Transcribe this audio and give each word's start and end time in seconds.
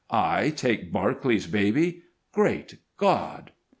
"I 0.09 0.49
take 0.49 0.91
Barclay's 0.91 1.45
baby? 1.45 2.01
Great 2.31 2.77
God!" 2.97 3.51